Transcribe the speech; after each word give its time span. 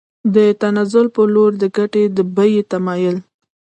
د 0.35 0.37
تنزل 0.61 1.05
په 1.15 1.21
لور 1.33 1.51
د 1.61 1.63
ګټې 1.77 2.03
د 2.15 2.17
بیې 2.35 2.61
تمایل 2.71 3.17